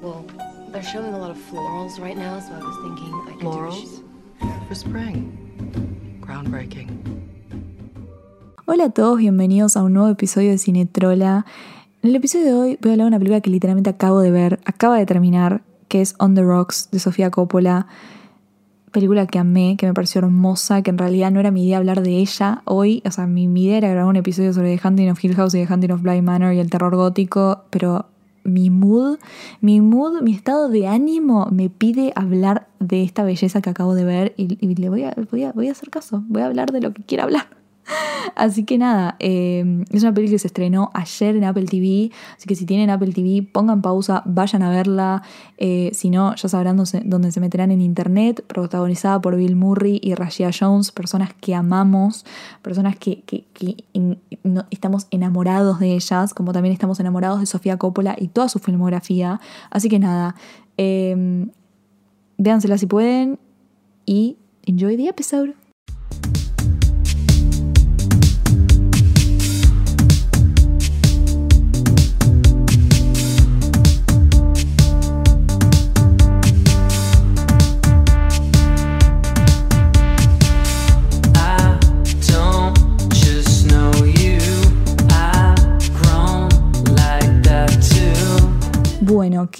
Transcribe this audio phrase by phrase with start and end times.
[0.00, 0.24] Well,
[0.72, 4.02] they're showing a lot of florals right now, so I was thinking I could Florals?
[4.66, 5.36] For spring.
[6.22, 6.88] Groundbreaking.
[8.64, 11.44] Hola a todos, bienvenidos a un nuevo episodio de Cinetrola.
[12.02, 14.30] En el episodio de hoy voy a hablar de una película que literalmente acabo de
[14.30, 17.86] ver, acaba de terminar, que es On the Rocks de Sofía Coppola.
[18.92, 22.00] Película que amé, que me pareció hermosa, que en realidad no era mi idea hablar
[22.00, 23.02] de ella hoy.
[23.04, 25.54] O sea, mi, mi idea era grabar un episodio sobre The Hunting of Hill House
[25.54, 28.06] y The Hunting of Bly Manor y el terror gótico, pero
[28.44, 29.18] mi mood,
[29.60, 34.04] mi mood, mi estado de ánimo me pide hablar de esta belleza que acabo de
[34.04, 36.80] ver y, le voy a, voy, a, voy a hacer caso, voy a hablar de
[36.80, 37.59] lo que quiera hablar.
[38.36, 42.46] Así que nada, eh, es una película que se estrenó ayer en Apple TV, así
[42.46, 45.22] que si tienen Apple TV, pongan pausa, vayan a verla,
[45.58, 50.00] eh, si no, ya sabrán dónde, dónde se meterán en internet, protagonizada por Bill Murray
[50.02, 52.24] y Rashida Jones, personas que amamos,
[52.62, 53.76] personas que, que, que
[54.70, 59.40] estamos enamorados de ellas, como también estamos enamorados de Sofía Coppola y toda su filmografía,
[59.70, 60.34] así que nada,
[60.76, 61.46] eh,
[62.38, 63.38] véansela si pueden
[64.06, 65.59] y enjoy the episode.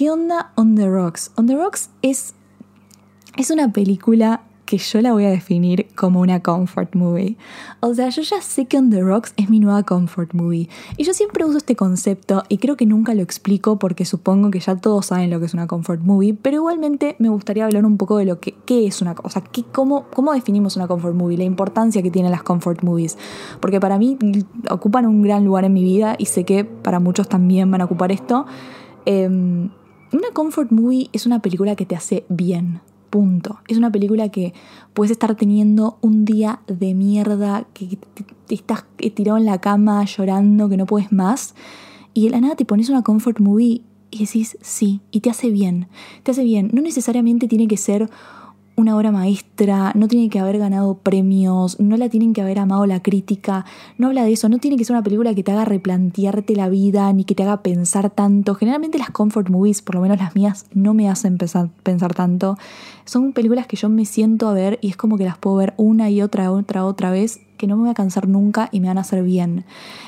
[0.01, 1.29] ¿Qué onda On the Rocks?
[1.35, 2.33] On the Rocks es,
[3.37, 7.37] es una película que yo la voy a definir como una comfort movie.
[7.81, 10.69] O sea, yo ya sé que On the Rocks es mi nueva comfort movie.
[10.97, 14.59] Y yo siempre uso este concepto y creo que nunca lo explico porque supongo que
[14.59, 17.97] ya todos saben lo que es una comfort movie, pero igualmente me gustaría hablar un
[17.97, 21.13] poco de lo que qué es una, o sea, qué, cómo, cómo definimos una comfort
[21.13, 23.19] movie, la importancia que tienen las comfort movies.
[23.59, 24.17] Porque para mí
[24.67, 27.85] ocupan un gran lugar en mi vida y sé que para muchos también van a
[27.85, 28.47] ocupar esto.
[29.05, 29.69] Eh,
[30.13, 32.81] una comfort movie es una película que te hace bien.
[33.09, 33.59] Punto.
[33.67, 34.53] Es una película que
[34.93, 38.85] puedes estar teniendo un día de mierda, que te- estás
[39.15, 41.53] tirado en la cama llorando, que no puedes más.
[42.13, 45.49] Y de la nada te pones una comfort movie y decís sí, y te hace
[45.49, 45.87] bien.
[46.23, 46.69] Te hace bien.
[46.73, 48.09] No necesariamente tiene que ser
[48.75, 52.85] una obra maestra, no tiene que haber ganado premios, no la tienen que haber amado
[52.85, 53.65] la crítica,
[53.97, 56.69] no habla de eso, no tiene que ser una película que te haga replantearte la
[56.69, 58.55] vida ni que te haga pensar tanto.
[58.55, 62.57] Generalmente las comfort movies, por lo menos las mías, no me hacen pensar, pensar tanto.
[63.05, 65.73] Son películas que yo me siento a ver y es como que las puedo ver
[65.77, 68.87] una y otra, otra, otra vez, que no me voy a cansar nunca y me
[68.87, 69.65] van a hacer bien.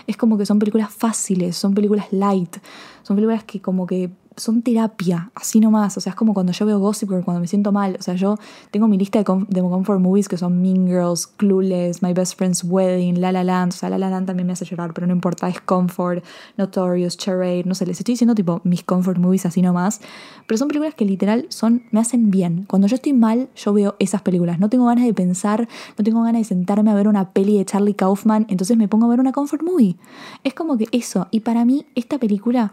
[0.07, 2.57] Es como que son películas fáciles, son películas light,
[3.03, 5.97] son películas que como que son terapia, así nomás.
[5.97, 7.95] O sea, es como cuando yo veo Gossip Girl, cuando me siento mal.
[7.99, 8.37] O sea, yo
[8.71, 12.63] tengo mi lista de, de comfort movies que son Mean Girls, Clueless, My Best Friend's
[12.63, 13.73] Wedding, La La Land.
[13.73, 16.23] O sea, La La Land también me hace llorar, pero no importa, es comfort,
[16.57, 20.01] Notorious, Charade, no sé, les estoy diciendo tipo mis comfort movies así nomás.
[20.47, 22.65] Pero son películas que literal son, me hacen bien.
[22.67, 24.59] Cuando yo estoy mal, yo veo esas películas.
[24.59, 25.67] No tengo ganas de pensar,
[25.97, 29.05] no tengo ganas de sentarme a ver una peli de Charlie Kaufman, entonces me pongo
[29.05, 29.95] a ver una comfort movie.
[30.43, 31.27] Es como que eso.
[31.31, 32.71] Y para mí, esta película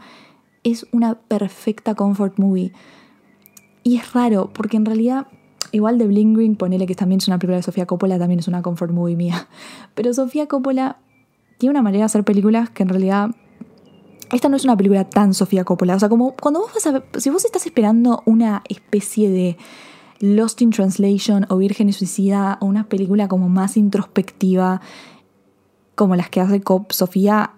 [0.64, 2.72] es una perfecta comfort movie.
[3.82, 5.26] Y es raro, porque en realidad,
[5.72, 8.48] igual de Bling Ring, ponele que también es una película de Sofía Coppola, también es
[8.48, 9.48] una comfort movie mía.
[9.94, 10.98] Pero Sofía Coppola
[11.58, 13.30] tiene una manera de hacer películas que en realidad.
[14.32, 15.96] Esta no es una película tan Sofía Coppola.
[15.96, 17.02] O sea, como cuando vos vas a.
[17.18, 19.56] Si vos estás esperando una especie de
[20.20, 24.80] Lost in Translation o Virgen y Suicida o una película como más introspectiva,
[25.96, 27.54] como las que hace Cop Sofía,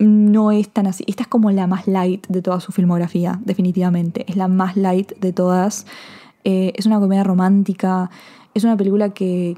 [0.00, 1.04] no es tan así.
[1.06, 4.24] Esta es como la más light de toda su filmografía, definitivamente.
[4.28, 5.86] Es la más light de todas.
[6.42, 8.10] Eh, es una comedia romántica.
[8.54, 9.56] Es una película que,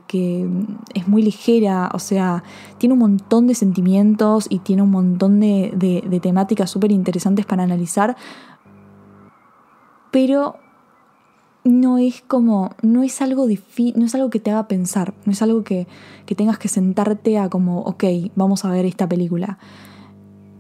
[0.95, 2.43] es muy ligera, o sea,
[2.77, 8.17] tiene un montón de sentimientos y tiene un montón de temáticas súper interesantes para analizar,
[10.11, 10.57] pero
[11.65, 15.33] no es como, no es algo difícil, no es algo que te haga pensar, no
[15.33, 15.87] es algo que,
[16.27, 18.05] que tengas que sentarte a como, ok,
[18.35, 19.59] vamos a ver esta película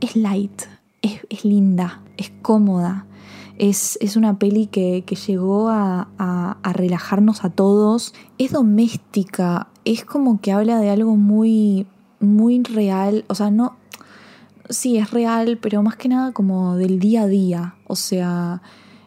[0.02, 0.62] es light,
[1.00, 3.06] es, es linda, es cómoda.
[3.58, 8.12] Es, es una peli que, que llegó a, a- relajarnos a todos.
[8.38, 11.86] Es doméstica, es como que habla de algo muy,
[12.18, 13.24] muy real.
[13.28, 13.76] O sea, no.
[14.68, 17.74] Sí, es real, pero más que nada como del día a día.
[17.86, 18.62] O sea,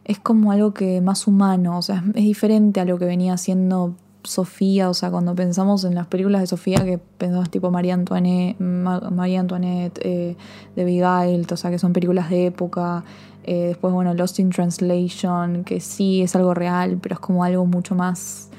[0.06, 1.78] es como algo que más humano.
[1.78, 3.96] O sea, es, es diferente a lo que venía haciendo
[4.28, 4.90] Sofía.
[4.90, 9.00] O sea, cuando pensamos en las películas de Sofía, que pensamos tipo María Antoinette, Ma-
[9.12, 10.36] María Antoinette eh,
[10.76, 13.04] de Beguiled, o sea, que son películas de época.
[13.44, 17.66] Eh, después, bueno, Lost in Translation, que sí es algo real, pero es como algo
[17.66, 18.50] mucho más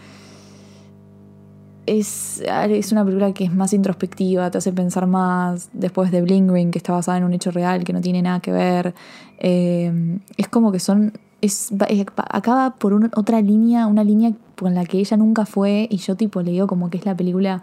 [1.86, 6.52] es, es una película que es más introspectiva, te hace pensar más después de Bling
[6.52, 8.94] Ring, que está basada en un hecho real, que no tiene nada que ver.
[9.38, 11.12] Eh, es como que son.
[11.40, 11.70] Es,
[12.16, 16.16] acaba por una- otra línea, una línea con la que ella nunca fue, y yo
[16.16, 17.62] tipo le digo como que es la película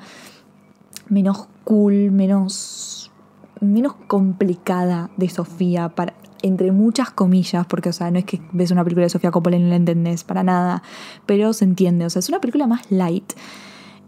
[1.10, 3.12] menos cool, menos,
[3.60, 8.72] menos complicada de Sofía, para, entre muchas comillas, porque o sea, no es que ves
[8.72, 10.84] una película de Sofía Coppola y no la entendés para nada,
[11.26, 13.34] pero se entiende, o sea, es una película más light.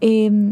[0.02, 0.52] Eh,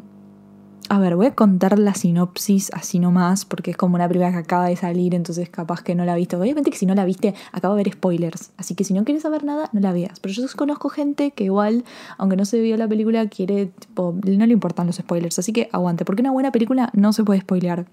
[0.94, 4.38] a ver, voy a contar la sinopsis así nomás, porque es como una película que
[4.38, 6.36] acaba de salir, entonces capaz que no la viste.
[6.36, 8.52] Obviamente que si no la viste, acabo de ver spoilers.
[8.58, 10.20] Así que si no quieres saber nada, no la veas.
[10.20, 11.84] Pero yo conozco gente que igual,
[12.20, 15.40] aunque no se vio la película, quiere, tipo, no le importan los spoilers.
[15.40, 17.88] Así que aguante, porque una buena película no se puede spoilear.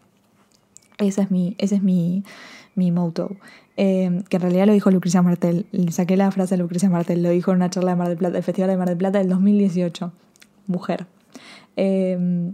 [0.99, 2.23] Ese es mi, ese es mi,
[2.75, 3.35] mi motto.
[3.79, 5.65] Eh, que en realidad lo dijo Lucrecia Martel.
[5.91, 7.23] Saqué la frase a Lucrecia Martel.
[7.23, 9.31] Lo dijo en una charla de Mar del Plata, Festival de Mar del Plata del
[9.31, 10.13] 2018.
[10.67, 11.07] Mujer.
[11.77, 12.53] Eh,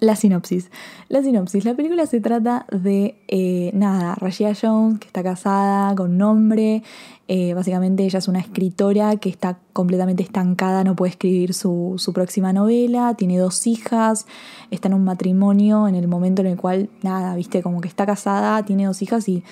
[0.00, 0.70] la sinopsis.
[1.08, 1.64] La sinopsis.
[1.64, 6.82] La película se trata de, eh, nada, Rashida Jones, que está casada con un hombre.
[7.28, 12.12] Eh, básicamente ella es una escritora que está completamente estancada, no puede escribir su, su
[12.12, 14.26] próxima novela, tiene dos hijas,
[14.72, 18.04] está en un matrimonio en el momento en el cual, nada, viste, como que está
[18.04, 19.44] casada, tiene dos hijas y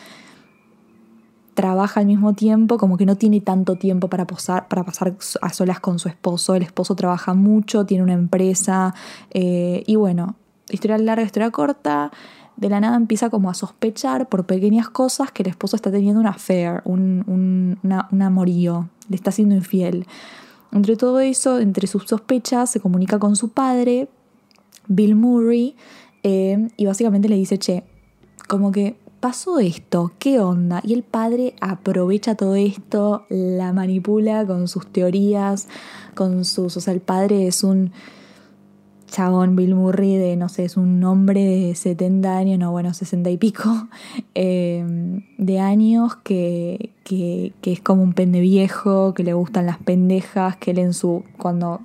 [1.58, 5.80] trabaja al mismo tiempo, como que no tiene tanto tiempo para, para pasar a solas
[5.80, 6.54] con su esposo.
[6.54, 8.94] El esposo trabaja mucho, tiene una empresa
[9.32, 10.36] eh, y bueno,
[10.70, 12.12] historia larga, historia corta.
[12.56, 16.20] De la nada empieza como a sospechar por pequeñas cosas que el esposo está teniendo
[16.20, 20.06] una affair, un, un, una, un amorío, le está siendo infiel.
[20.70, 24.08] Entre todo eso, entre sus sospechas, se comunica con su padre,
[24.86, 25.74] Bill Murray,
[26.22, 27.82] eh, y básicamente le dice, che,
[28.46, 30.80] como que pasó esto, ¿qué onda?
[30.84, 35.68] Y el padre aprovecha todo esto, la manipula con sus teorías,
[36.14, 36.76] con sus...
[36.76, 37.92] O sea, el padre es un
[39.08, 43.30] chabón Bill Murray de, no sé, es un hombre de 70 años, no, bueno, 60
[43.30, 43.88] y pico,
[44.34, 44.84] eh,
[45.38, 50.56] de años que, que, que es como un pende viejo, que le gustan las pendejas,
[50.56, 51.24] que él en su...
[51.38, 51.80] cuando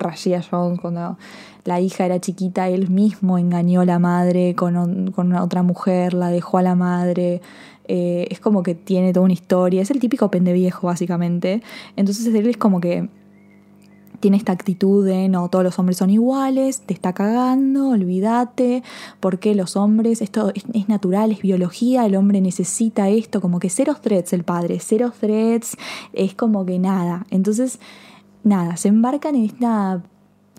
[0.00, 1.16] Rashida Jones, cuando
[1.64, 6.28] la hija era chiquita, él mismo engañó a la madre con, con otra mujer, la
[6.30, 7.40] dejó a la madre.
[7.86, 9.82] Eh, es como que tiene toda una historia.
[9.82, 11.62] Es el típico pende viejo, básicamente.
[11.96, 13.08] Entonces él es como que
[14.20, 18.82] tiene esta actitud de no, todos los hombres son iguales, te está cagando, olvídate,
[19.18, 23.70] porque los hombres, esto es, es, natural, es biología, el hombre necesita esto, como que
[23.70, 25.76] cero threats el padre, cero threats,
[26.12, 27.26] es como que nada.
[27.30, 27.80] Entonces,
[28.42, 30.02] nada, se embarcan en esta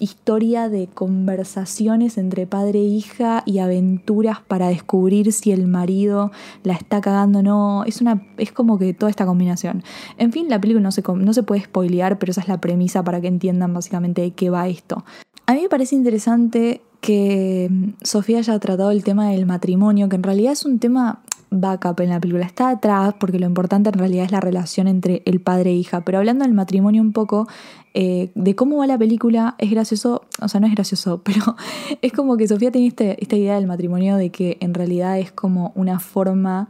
[0.01, 6.31] historia de conversaciones entre padre e hija y aventuras para descubrir si el marido
[6.63, 7.83] la está cagando o no.
[7.85, 9.83] Es, una, es como que toda esta combinación.
[10.17, 13.03] En fin, la película no se, no se puede spoilear, pero esa es la premisa
[13.03, 15.05] para que entiendan básicamente de qué va esto.
[15.45, 17.69] A mí me parece interesante que
[18.03, 22.09] Sofía haya tratado el tema del matrimonio, que en realidad es un tema backup en
[22.09, 22.45] la película.
[22.45, 26.03] Está atrás porque lo importante en realidad es la relación entre el padre e hija.
[26.03, 27.47] Pero hablando del matrimonio un poco,
[27.93, 31.55] eh, de cómo va la película, es gracioso, o sea, no es gracioso, pero
[32.01, 35.31] es como que Sofía tiene este, esta idea del matrimonio de que en realidad es
[35.31, 36.69] como una forma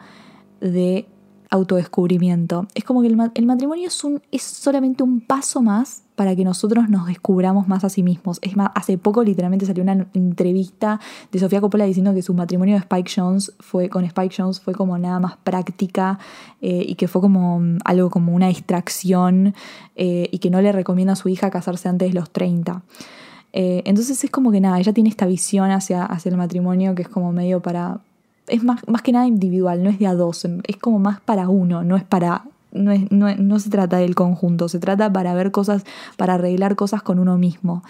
[0.60, 1.06] de
[1.50, 2.68] autodescubrimiento.
[2.74, 6.44] Es como que el, el matrimonio es, un, es solamente un paso más para que
[6.44, 8.38] nosotros nos descubramos más a sí mismos.
[8.44, 11.00] Es más, hace poco literalmente salió una entrevista
[11.31, 14.75] de Sofía Coppola diciendo que su matrimonio de Spike Jones fue, con Spike Jones fue
[14.75, 16.19] como nada más práctica
[16.62, 19.55] eh, y que fue como algo como una distracción
[19.96, 22.84] eh, y que no le recomienda a su hija casarse antes de los 30.
[23.53, 27.01] Eh, entonces es como que nada, ella tiene esta visión hacia, hacia el matrimonio que
[27.01, 27.98] es como medio para...
[28.46, 31.50] Es más, más que nada individual, no es de a dos, es como más para
[31.50, 35.34] uno, no es para no, es, no, no, se trata del conjunto, se trata para
[35.34, 35.84] ver cosas,
[36.18, 37.84] para arreglar cosas con uno mismo.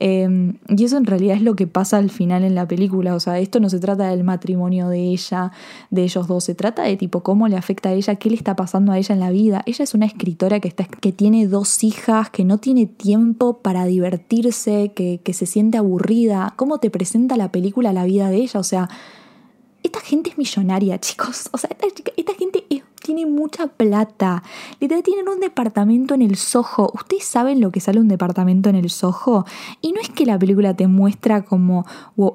[0.00, 3.20] Eh, y eso en realidad es lo que pasa al final en la película, o
[3.20, 5.50] sea, esto no se trata del matrimonio de ella,
[5.90, 8.54] de ellos dos, se trata de tipo cómo le afecta a ella, qué le está
[8.54, 9.62] pasando a ella en la vida.
[9.66, 13.86] Ella es una escritora que, está, que tiene dos hijas, que no tiene tiempo para
[13.86, 16.54] divertirse, que, que se siente aburrida.
[16.56, 18.60] ¿Cómo te presenta la película la vida de ella?
[18.60, 18.88] O sea,
[19.82, 21.48] esta gente es millonaria, chicos.
[21.52, 24.42] O sea, esta, esta gente es tiene mucha plata.
[24.80, 26.92] Literal tienen un departamento en el Soho.
[26.92, 29.46] ¿Ustedes saben lo que sale un departamento en el Soho?
[29.80, 31.86] Y no es que la película te muestra como,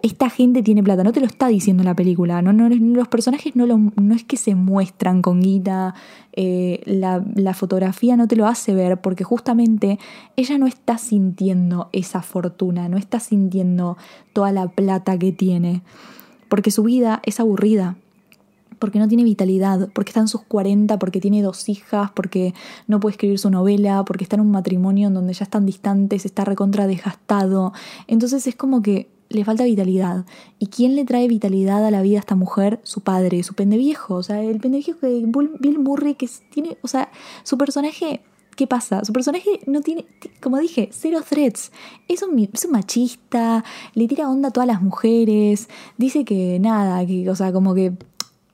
[0.01, 1.03] esta gente tiene plata.
[1.03, 2.41] No te lo está diciendo la película.
[2.41, 5.93] No, no, los personajes no, lo, no es que se muestran con guita.
[6.31, 9.99] Eh, la fotografía no te lo hace ver porque justamente
[10.35, 13.95] ella no está sintiendo esa fortuna, no está sintiendo
[14.33, 15.83] toda la plata que tiene.
[16.49, 17.95] Porque su vida es aburrida
[18.83, 22.53] porque no tiene vitalidad, porque está en sus 40, porque tiene dos hijas, porque
[22.85, 26.25] no puede escribir su novela, porque está en un matrimonio en donde ya están distantes,
[26.25, 27.71] está recontra desgastado.
[28.07, 30.25] Entonces es como que le falta vitalidad.
[30.59, 32.81] ¿Y quién le trae vitalidad a la vida a esta mujer?
[32.83, 34.15] Su padre, su pendeviejo.
[34.15, 37.09] O sea, el pendeviejo de Bill Murray que tiene, o sea,
[37.43, 38.19] su personaje
[38.55, 39.03] ¿Qué pasa?
[39.03, 40.05] Su personaje no tiene,
[40.39, 41.71] como dije, cero threats.
[42.07, 43.63] Es un, es un, machista,
[43.95, 47.93] le tira onda a todas las mujeres, dice que nada, que, o sea, como que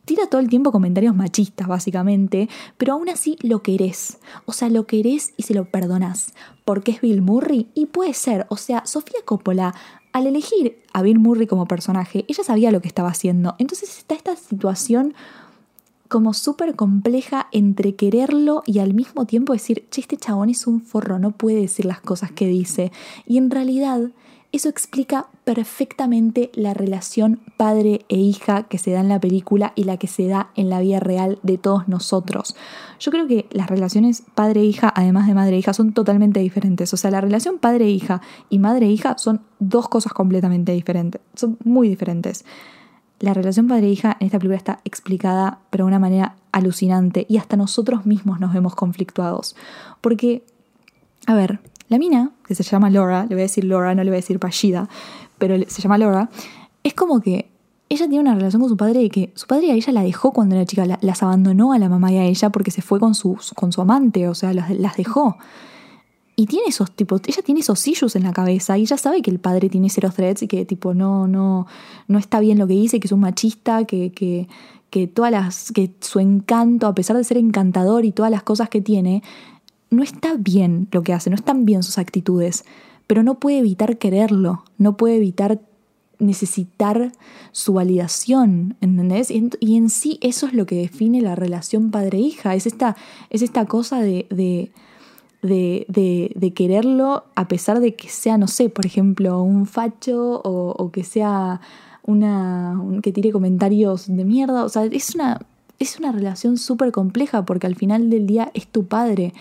[0.10, 2.50] tira todo el tiempo comentarios machistas, básicamente,
[2.80, 4.18] pero aún así lo querés.
[4.46, 6.34] O sea, lo querés y se lo perdonás.
[6.66, 8.48] Porque es Bill Murray y puede ser.
[8.50, 9.76] O sea, Sofía Coppola,
[10.12, 13.54] al elegir a Bill Murray como personaje, ella sabía lo que estaba haciendo.
[13.60, 15.14] Entonces está esta situación
[16.08, 20.82] como súper compleja entre quererlo y al mismo tiempo decir, che, este chabón es un
[20.82, 22.92] forro, no puede decir las cosas que dice.
[23.28, 24.10] Y en realidad
[24.52, 29.84] eso explica perfectamente la relación padre e hija que se da en la película y
[29.84, 32.56] la que se da en la vida real de todos nosotros.
[33.00, 36.40] Yo creo que las relaciones padre e hija, además de madre e hija, son totalmente
[36.40, 36.94] diferentes.
[36.94, 40.72] O sea, la relación padre e hija y madre e hija son dos cosas completamente
[40.72, 41.22] diferentes.
[41.36, 42.44] Son muy diferentes.
[43.20, 47.58] La relación padre-hija en esta película está explicada pero de una manera alucinante y hasta
[47.58, 49.58] nosotros mismos nos vemos conflictuados.
[50.00, 50.44] Porque,
[51.28, 54.12] a ver, la mina, que se llama Laura, le voy a decir Laura, no le
[54.12, 54.88] voy a decir Pashida,
[55.38, 56.30] pero se llama Laura,
[56.84, 57.50] es como que
[57.90, 60.32] ella tiene una relación con su padre y que su padre a ella la dejó
[60.32, 63.16] cuando era chica, las abandonó a la mamá y a ella porque se fue con
[63.16, 65.38] su, con su amante, o sea, las, las dejó.
[66.36, 69.32] Y tiene esos tipos, ella tiene esos issues en la cabeza y ella sabe que
[69.32, 71.66] el padre tiene cero threats y que tipo no, no,
[72.08, 74.48] no está bien lo que dice, que es un machista, que, que,
[74.92, 78.70] que todas las, que su encanto, a pesar de ser encantador y todas las cosas
[78.70, 79.24] que tiene,
[79.90, 82.66] no está bien lo que hace, no están bien sus actitudes,
[83.08, 85.62] pero no puede evitar quererlo, no puede evitar
[86.20, 87.12] necesitar
[87.52, 89.32] su validación, ¿entendés?
[89.32, 92.98] Y en, sí eso es lo que define la relación padre-hija, es esta,
[93.30, 94.28] es esta cosa de
[95.42, 100.92] de, de, quererlo a pesar de que sea, no sé, por ejemplo, un facho o,
[100.92, 101.62] que sea
[102.04, 102.82] una.
[103.02, 104.66] que tire comentarios de mierda.
[104.66, 105.42] O sea, es una,
[105.80, 109.34] es una relación súper compleja porque al final del día es tu padre.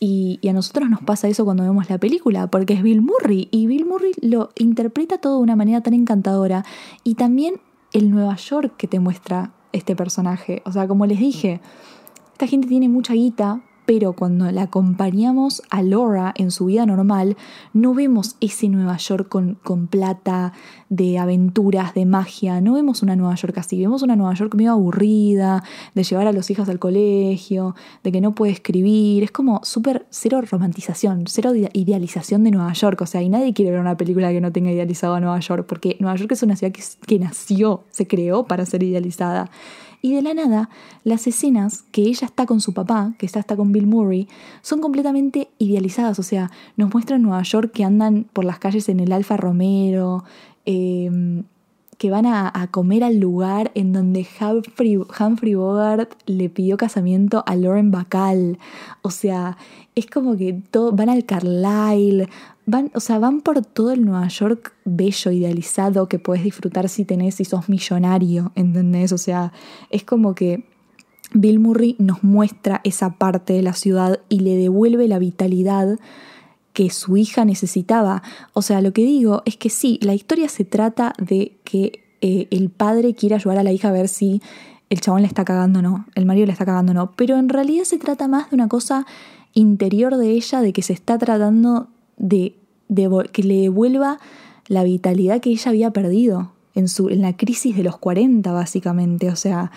[0.00, 3.48] Y, a nosotros nos pasa eso cuando vemos la película, porque es Bill Murray.
[3.50, 6.64] Y Bill Murray lo interpreta todo de una manera tan encantadora.
[7.04, 7.60] Y también
[7.92, 10.62] el Nueva York que te muestra este personaje.
[10.64, 11.60] O sea, como les dije,
[12.32, 17.38] esta gente tiene mucha guita, pero cuando la acompañamos a Laura en su vida normal,
[17.72, 20.52] no vemos ese Nueva York con, plata,
[20.90, 24.72] de aventuras, de magia, no vemos una Nueva York así, vemos una Nueva York medio
[24.72, 25.64] aburrida,
[25.94, 30.04] de llevar a los hijos al colegio, de que no puede escribir, es como súper
[30.10, 34.30] cero romantización, cero idealización de Nueva York, o sea, y nadie quiere ver una película
[34.32, 37.18] que no tenga idealizado a Nueva York, porque Nueva York es una ciudad que, que
[37.18, 39.50] nació, se creó para ser idealizada.
[40.00, 40.70] Y de la nada,
[41.04, 44.28] las escenas que ella está con su papá, que está, está con Bill Murray,
[44.62, 46.18] son completamente idealizadas.
[46.18, 50.24] O sea, nos muestran Nueva York que andan por las calles en el Alfa Romero,
[50.64, 51.44] em,
[51.98, 57.56] que van a, comer al lugar en donde Humphrey, Humphrey Bogart le pidió casamiento a
[57.56, 58.58] Lauren Bacall.
[59.02, 59.58] O sea,
[59.96, 60.62] es como que
[60.92, 62.28] van al Carlisle,
[62.66, 67.04] van, o sea, van por todo el Nueva York bello, idealizado, que puedes disfrutar si
[67.04, 69.12] tenés, si sos millonario, ¿entendés?
[69.12, 69.52] O sea,
[69.90, 70.64] es como que
[71.34, 75.98] Bill Murray nos muestra esa parte de la ciudad y le devuelve la vitalidad
[76.72, 78.22] que su hija necesitaba.
[78.52, 82.48] O sea, lo que digo es que sí, la historia se trata de que eh,
[82.50, 84.42] el padre quiere ayudar a la hija a ver si
[84.90, 87.36] el chabón le está cagando o no, el marido le está cagando o no, pero
[87.36, 89.06] en realidad se trata más de una cosa
[89.54, 92.56] interior de ella, de que se está tratando de,
[93.32, 94.18] que le devuelva
[94.66, 99.30] la vitalidad que ella había perdido en, su, en la crisis de los 40, básicamente.
[99.30, 99.70] O sea,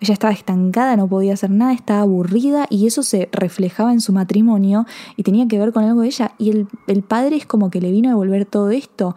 [0.00, 4.12] ella estaba estancada, no podía hacer nada, estaba aburrida y eso se reflejaba en su
[4.12, 4.86] matrimonio
[5.16, 6.32] y tenía que ver con algo de ella.
[6.38, 9.14] Y el, el padre es como que le vino a devolver todo esto.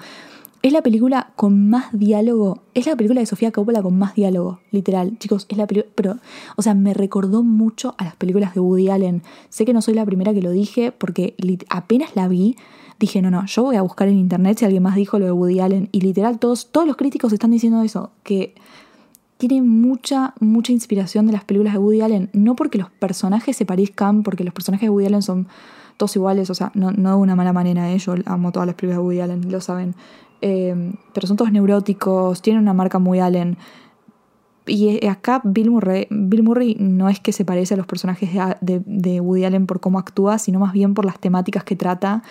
[0.63, 2.62] Es la película con más diálogo.
[2.75, 5.17] Es la película de Sofía Coppola con más diálogo, literal.
[5.17, 5.91] Chicos, es la película.
[5.95, 6.17] Pero,
[6.55, 9.24] o sea, me recordó mucho a las películas de Woody Allen.
[9.50, 11.36] Sé que no soy la primera que lo dije, porque
[11.69, 12.57] apenas la vi,
[13.01, 15.31] dije, no, no, yo voy a buscar en internet si alguien más dijo lo de
[15.31, 15.89] Woody Allen.
[15.91, 18.12] Y literal, todos, todos los críticos están diciendo eso.
[18.24, 18.55] Que
[19.38, 22.29] tiene mucha, mucha inspiración de las películas de Woody Allen.
[22.34, 25.48] No porque los personajes se parezcan, porque los personajes de Woody Allen son
[25.98, 28.00] todos iguales, o sea, no, no de una mala manera, ¿eh?
[28.00, 29.93] yo amo todas las películas de Woody Allen, lo saben.
[30.41, 33.58] Em, pero son todos neuróticos, tienen una marca muy Allen.
[34.65, 38.29] Y acá Bill Murray, Bill Murray no es que se parece a los personajes
[38.62, 42.24] de, Woody Allen por cómo actúa, sino más bien por las temáticas que trata.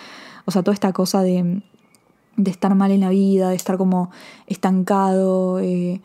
[0.45, 1.61] O sea, toda esta cosa de,
[2.45, 4.11] estar mal en la vida, de estar como
[4.47, 6.01] estancado, eh,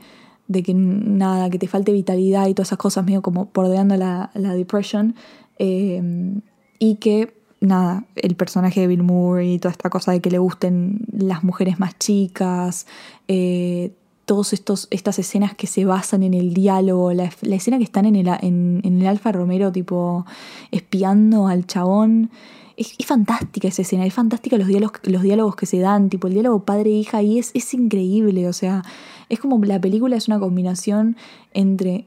[0.49, 4.31] de que nada, que te falte vitalidad y todas esas cosas, medio como bordeando la,
[4.35, 5.15] la depression.
[5.59, 6.41] eh,
[6.79, 11.01] y que nada, el personaje de Bill Murray toda esta cosa de que le gusten
[11.13, 12.87] las mujeres más chicas,
[13.29, 13.93] eh,
[14.27, 18.17] todas estas escenas que se basan en el diálogo, la, la escena que están en
[18.17, 20.27] el, en, el Alfa Romero tipo
[20.71, 22.31] espiando al chabón.
[22.77, 26.27] Es, es fantástica esa escena, es fantástica los diálogos, los diálogos que se dan, tipo
[26.27, 28.83] el diálogo padre-hija, y es, es increíble, o sea,
[29.31, 31.17] es como la película es una combinación
[31.55, 32.07] entre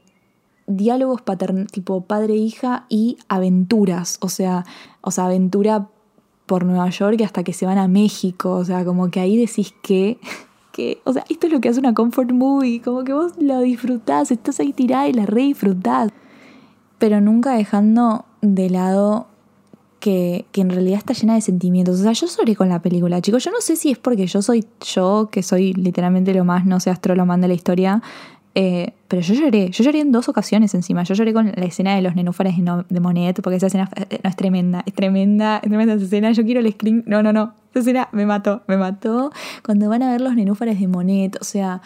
[0.68, 4.64] diálogos patern tipo padre-hija y aventuras, o sea,
[5.00, 5.88] o sea, aventura
[6.46, 9.74] por Nueva York hasta que se van a México, o sea, como que ahí decís
[9.82, 10.18] que,
[11.04, 14.30] o sea, esto es lo que hace una comfort movie, como que vos lo disfrutás,
[14.30, 16.10] estás ahí tirada y la re disfrutás,
[16.98, 19.26] pero nunca dejando de lado
[20.00, 22.00] que, que, en realidad está llena de sentimientos.
[22.00, 23.44] O sea, yo lloré con la película, chicos.
[23.44, 26.80] Yo no sé si es porque yo soy yo, que soy literalmente lo más, no
[26.80, 28.02] sé, astrolomán de la historia.
[28.54, 31.04] Eh, pero yo lloré, yo lloré en dos ocasiones encima.
[31.04, 34.36] Yo lloré con la escena de los nenúfares de, Monet, porque esa escena no, es
[34.36, 36.32] tremenda, es tremenda, es tremenda esa escena.
[36.32, 37.04] Yo quiero el screen.
[37.06, 37.54] No, no, no.
[37.70, 39.32] Esa escena me mató, me mató.
[39.64, 41.80] Cuando van a ver los nenúfares de Monet, o sea.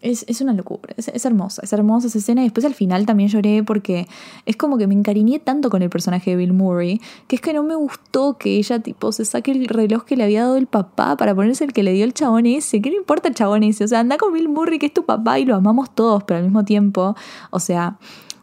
[0.00, 2.40] Es, es, una locura, es, es, hermosa, es hermosa esa escena.
[2.40, 4.08] Y después al final también lloré porque
[4.46, 7.52] es como que me encariñé tanto con el personaje de Bill Murray que es que
[7.52, 10.66] no me gustó que ella tipo se saque el reloj que le había dado el
[10.66, 12.82] papá para ponerse el que le dio el chabón ese.
[12.82, 13.84] ¿Qué le importa el chabón ese?
[13.84, 16.38] O sea, anda con Bill Murray que es tu papá y lo amamos todos, pero
[16.38, 17.14] al mismo tiempo,
[17.50, 17.96] o sea,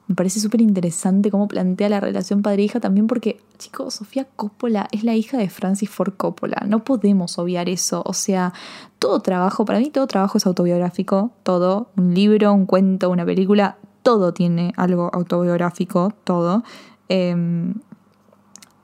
[0.10, 5.04] me parece súper interesante cómo plantea la relación padre-hija también porque, chicos, Sofía Coppola es
[5.04, 6.64] la hija de Francis Ford Coppola.
[6.66, 8.02] No podemos obviar eso.
[8.06, 8.54] O sea,
[8.98, 11.32] todo trabajo, para mí todo trabajo es autobiográfico.
[11.44, 16.64] Todo, un libro, un cuento, una película, todo tiene algo autobiográfico, todo.
[17.10, 17.36] Eh,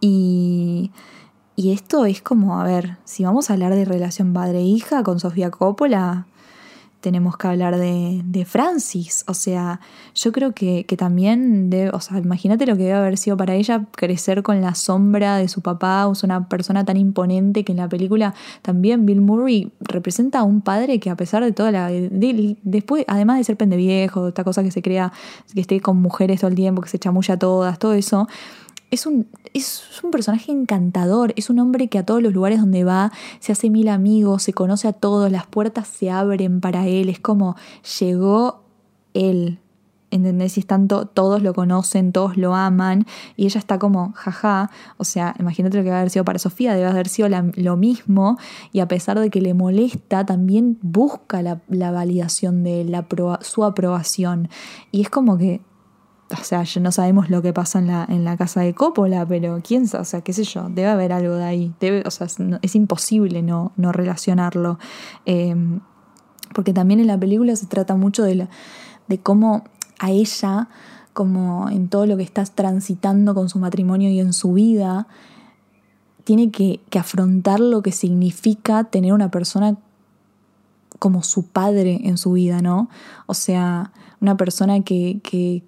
[0.01, 0.91] y,
[1.55, 5.50] y esto es como, a ver, si vamos a hablar de relación padre-hija con Sofía
[5.50, 6.27] Coppola,
[7.05, 9.25] tenemos que hablar de, de, Francis.
[9.27, 9.79] O sea,
[10.15, 13.53] yo creo que, que también, debe, o sea, imagínate lo que debe haber sido para
[13.53, 17.77] ella crecer con la sombra de su papá, o una persona tan imponente que en
[17.77, 18.33] la película
[18.63, 21.89] también Bill Murray representa a un padre que a pesar de toda la...
[21.89, 25.13] De, después, además de ser pendeviejo, esta cosa que se crea,
[25.53, 28.27] que esté con mujeres todo el tiempo, que se chamulla todas, todo eso,
[28.92, 32.84] es un, es un personaje encantador, es un hombre que a todos los lugares donde
[32.84, 37.10] va se hace mil amigos, se conoce a todos, las puertas se abren para él,
[37.10, 37.56] es como
[38.00, 38.63] llegó
[39.13, 39.60] él,
[40.12, 40.58] ¿entendés?
[40.58, 45.04] Y es tanto, todos lo conocen, todos lo aman, y ella está como, jaja, o
[45.04, 48.38] sea, imagínate lo que va a haber sido para Sofía, debe haber sido lo mismo,
[48.71, 53.06] y a pesar de que le molesta, también busca la, la validación de él, la,
[53.41, 54.50] su aprobación,
[54.91, 55.62] y es como que
[56.31, 59.59] o sea, no sabemos lo que pasa en la, en la casa de Coppola, pero
[59.63, 61.73] quién sabe, o sea, qué sé yo, debe haber algo de ahí.
[61.79, 62.27] Debe, o sea,
[62.61, 64.79] es imposible no, no relacionarlo.
[65.25, 65.55] Eh,
[66.53, 68.47] porque también en la película se trata mucho de,
[69.07, 69.65] de cómo
[69.99, 70.69] a ella,
[71.13, 75.07] como en todo lo que estás transitando con su matrimonio y en su vida,
[76.23, 79.77] tiene que, que afrontar lo que significa tener una persona
[80.99, 82.89] como su padre en su vida, ¿no?
[83.27, 85.63] O sea, una persona que,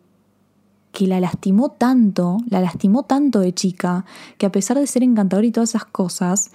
[0.97, 4.03] que la lastimó tanto, la lastimó tanto de chica,
[4.39, 6.49] que a pesar de ser encantador y todas esas cosas,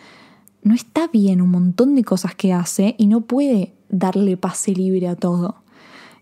[0.65, 5.07] no está bien un montón de cosas que hace y no puede darle pase libre
[5.07, 5.63] a todo.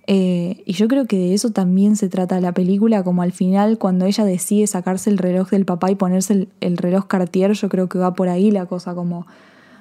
[0.06, 3.78] Eh, y yo creo que de eso también se trata la película, como al final
[3.78, 7.70] cuando ella decide sacarse el reloj del papá y ponerse el, el reloj Cartier, yo
[7.70, 9.26] creo que va por ahí la cosa, como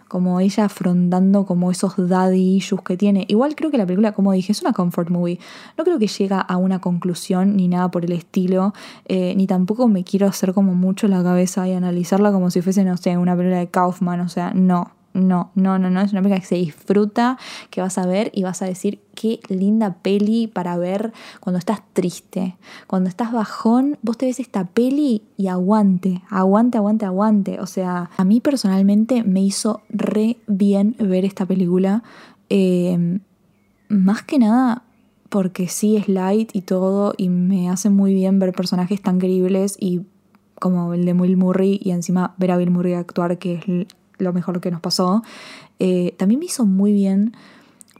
[0.09, 3.23] como ella afrontando como esos daddy issues que tiene.
[3.29, 5.39] Igual creo que la película, como dije, es una comfort movie.
[5.77, 8.73] No creo que llega a una conclusión ni nada por el estilo,
[9.05, 12.83] eh, ni tampoco me quiero hacer como mucho la cabeza y analizarla como si fuese,
[12.83, 14.98] no sé, una película de Kaufman, o sea, no.
[15.13, 17.37] No, no, no, no, es una película que se disfruta,
[17.69, 21.81] que vas a ver y vas a decir qué linda peli para ver cuando estás
[21.93, 22.55] triste.
[22.87, 27.59] Cuando estás bajón, vos te ves esta peli y aguante, aguante, aguante, aguante.
[27.59, 32.03] O sea, a mí personalmente me hizo re bien ver esta película.
[32.49, 33.19] Eh,
[33.89, 34.83] más que nada
[35.29, 39.77] porque sí es light y todo y me hace muy bien ver personajes tan creíbles
[39.79, 40.01] y
[40.59, 43.87] como el de Bill Murray y encima ver a Bill Murray actuar que es
[44.19, 45.23] lo mejor que nos pasó.
[45.79, 47.33] Eh, también me hizo muy bien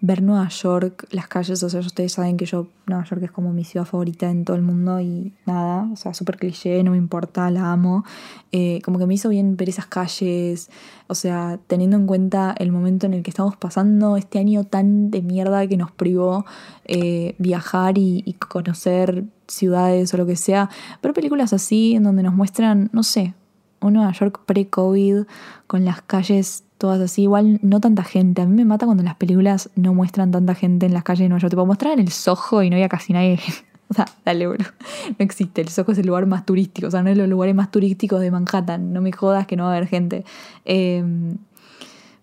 [0.02, 3.52] ver Nueva York, las calles, o sea, ustedes saben que yo, Nueva York es como
[3.52, 6.98] mi ciudad favorita en todo el mundo y nada, o sea, súper cliché, no me
[6.98, 8.06] importa, la amo.
[8.52, 10.70] Eh, como que me hizo bien ver esas calles,
[11.08, 15.12] o sea, teniendo en cuenta el momento en el que estamos pasando, este año tan
[15.12, 16.46] de mierda que nos privó
[16.86, 20.70] eh, viajar y, y conocer ciudades o lo que sea,
[21.02, 23.34] pero películas así en donde nos muestran, no sé,
[23.82, 25.24] un Nueva York pre-COVID
[25.68, 28.42] con las calles todas así, igual no tanta gente.
[28.42, 31.30] A mí me mata cuando las películas no muestran tanta gente en las calles de
[31.30, 31.52] Nueva York.
[31.52, 33.40] Tipo, mostraban el Soho y no había casi nadie.
[33.92, 34.64] O sea, dale, bro.
[35.10, 35.62] No existe.
[35.62, 36.88] El Soho es el lugar más turístico.
[36.90, 38.94] O sea, no es los lugares más turísticos de Manhattan.
[38.94, 40.24] No me jodas que no va a haber gente.
[40.64, 41.04] Eh,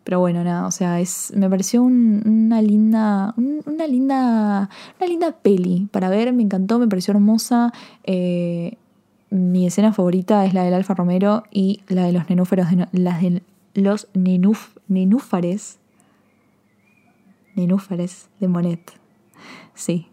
[0.05, 5.09] pero bueno, nada, o sea, es, me pareció un- una linda, un- una linda, una
[5.09, 7.73] linda peli para ver, me encantó, me pareció hermosa.
[8.05, 8.77] Eh,
[9.31, 13.21] mi escena favorita es la del Alfa Romero y la de los nenúfares, de, las
[13.21, 13.43] de
[13.75, 15.79] los nenúf, nenúfares,
[17.55, 18.93] nenúfares de Monet.
[19.75, 20.09] Sí,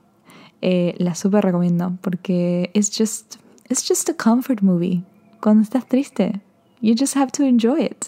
[0.66, 3.36] Eh, la súper recomiendo porque it's just,
[3.70, 5.04] it's just a comfort movie.
[5.42, 6.40] Cuando estás triste,
[6.80, 8.06] you just have to enjoy it.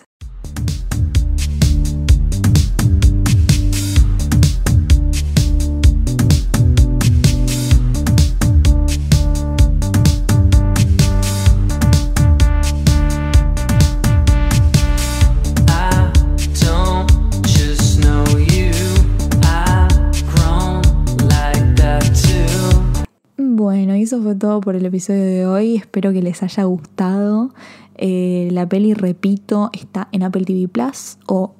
[24.26, 25.76] Fue todo por el episodio de hoy.
[25.76, 27.54] Espero que les haya gustado.
[27.96, 31.54] Eh, la peli, repito, está en Apple TV Plus o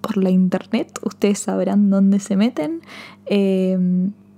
[0.00, 0.98] por la internet.
[1.04, 2.80] Ustedes sabrán dónde se meten.
[3.26, 3.76] Eh,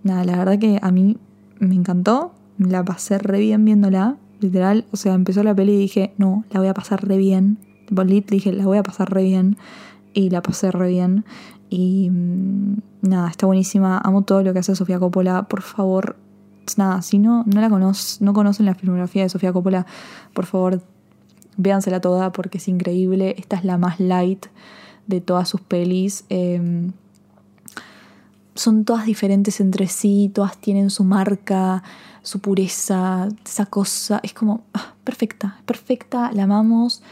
[0.02, 1.16] nada, la verdad que a mí
[1.60, 2.32] me encantó.
[2.58, 4.16] La pasé re bien viéndola.
[4.40, 7.58] Literal, o sea, empezó la peli y dije, no, la voy a pasar re bien.
[7.86, 9.58] Tipo, lit, dije, la voy a pasar re bien.
[10.12, 11.24] Y la pasé re bien.
[11.68, 14.00] Y mm, nada, está buenísima.
[14.02, 15.44] Amo todo lo que hace Sofía Coppola.
[15.44, 16.16] Por favor,
[16.76, 19.86] nada, si no, no la conocen, no conocen la filmografía de Sofía Coppola,
[20.32, 20.82] por favor,
[21.56, 23.34] véansela toda porque es increíble.
[23.38, 24.46] Esta es la más light
[25.06, 26.24] de todas sus pelis.
[26.28, 26.90] Eh,
[28.54, 31.82] son todas diferentes entre sí, todas tienen su marca,
[32.22, 34.20] su pureza, esa cosa.
[34.22, 37.02] Es como ah, perfecta, perfecta, la amamos.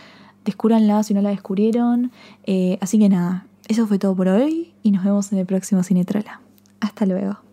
[0.45, 2.13] Descúbranla si no la descubrieron.
[2.45, 5.83] Eh, así que nada, eso fue todo por hoy y nos vemos en el próximo
[5.83, 6.41] Cinetrola.
[6.81, 7.48] Hasta luego.